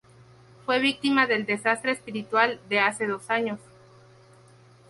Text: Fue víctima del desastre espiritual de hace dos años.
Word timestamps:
Fue 0.65 0.79
víctima 0.79 1.27
del 1.27 1.45
desastre 1.45 1.91
espiritual 1.91 2.59
de 2.69 2.79
hace 2.79 3.05
dos 3.05 3.29
años. 3.29 3.59